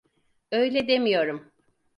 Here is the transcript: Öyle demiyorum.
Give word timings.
Öyle 0.51 0.87
demiyorum. 0.87 1.51